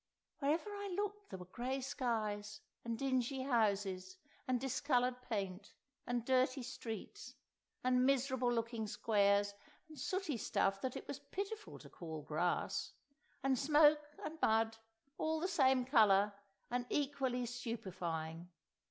[0.39, 5.73] Wherever I looked there were grey skies, and dingy houses, and discoloured paint,
[6.07, 7.35] and dirty streets,
[7.83, 9.53] and miserable looking squares
[9.87, 12.93] and sooty stuff that it was pitiful to call grass,
[13.43, 14.75] and smoke and mud
[15.19, 16.33] all the same colour
[16.71, 18.49] and equally stupefying.